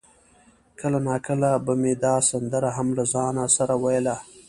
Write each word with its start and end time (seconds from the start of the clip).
کله 0.79 0.99
ناکله 1.07 1.51
به 1.65 1.73
مې 1.81 1.93
دا 2.03 2.15
سندره 2.29 2.69
هم 2.77 2.87
له 2.97 3.03
ځانه 3.13 3.43
سره 3.57 3.73
ویله. 3.83 4.15